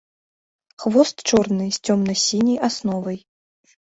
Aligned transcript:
Хвост 0.85 1.15
чорны 1.31 1.67
з 1.75 1.81
цёмна-сіняй 1.87 2.57
асновай. 2.69 3.19